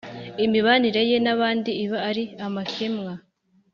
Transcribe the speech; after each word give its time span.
Imibanire 0.45 1.01
ye 1.09 1.17
n’abandi 1.21 1.71
iba 1.83 1.99
ari 2.09 2.23
amakemwa. 2.45 3.13